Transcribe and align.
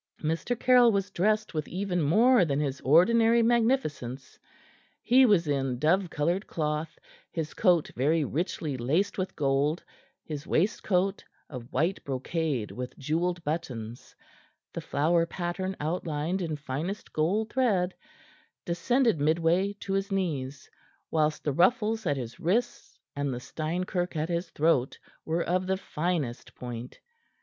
Mr. 0.23 0.59
Caryll 0.59 0.91
was 0.91 1.11
dressed 1.11 1.53
with 1.53 1.67
even 1.67 2.01
more 2.01 2.43
than 2.43 2.59
his 2.59 2.81
ordinary 2.81 3.43
magnificence. 3.43 4.39
He 5.03 5.27
was 5.27 5.47
in 5.47 5.77
dove 5.77 6.09
colored 6.09 6.47
cloth, 6.47 6.97
his 7.31 7.53
coat 7.53 7.91
very 7.95 8.25
richly 8.25 8.77
laced 8.77 9.19
with 9.19 9.35
gold, 9.35 9.83
his 10.23 10.47
waistcoat 10.47 11.23
of 11.51 11.71
white 11.71 12.03
brocade 12.03 12.71
with 12.71 12.97
jeweled 12.97 13.43
buttons, 13.43 14.15
the 14.73 14.81
flower 14.81 15.27
pattern 15.27 15.77
outlined 15.79 16.41
in 16.41 16.55
finest 16.55 17.13
gold 17.13 17.51
thread 17.51 17.93
descended 18.65 19.19
midway 19.19 19.71
to 19.81 19.93
his 19.93 20.11
knees, 20.11 20.67
whilst 21.11 21.43
the 21.43 21.53
ruffles 21.53 22.07
at 22.07 22.17
his 22.17 22.39
wrists 22.39 22.97
and 23.15 23.31
the 23.31 23.39
Steinkirk 23.39 24.15
at 24.15 24.29
his 24.29 24.49
throat 24.49 24.97
were 25.25 25.43
of 25.43 25.67
the 25.67 25.77
finest 25.77 26.55
point. 26.55 26.99